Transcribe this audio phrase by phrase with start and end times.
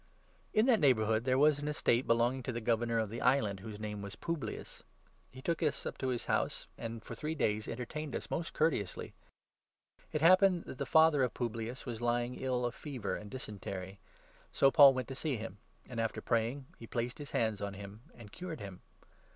[0.51, 3.59] In that neighbourhood there was an estate belonging to the 7 Governor of the island,
[3.59, 4.81] whose name was Publius.
[5.29, 9.13] He took us up to his house, and for three days entertained us most courteously.
[10.11, 13.29] It happened that the father of Publius was ly 8 ing ill of fever and
[13.29, 13.99] dysentery.
[14.51, 18.01] So Paul went to see him; and, after praying, he placed his hands on him
[18.15, 18.81] and cured him.